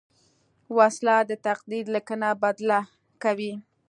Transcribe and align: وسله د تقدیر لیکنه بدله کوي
وسله 0.77 1.17
د 1.29 1.31
تقدیر 1.45 1.85
لیکنه 1.95 2.29
بدله 2.43 2.79
کوي 3.23 3.53